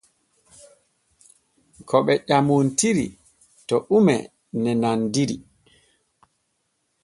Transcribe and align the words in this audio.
Ko 1.87 1.97
ɓee 2.05 2.23
ƴamontira 2.27 3.05
to 3.67 3.75
ume 3.95 4.15
ne 4.61 4.71
nandiri. 4.81 5.37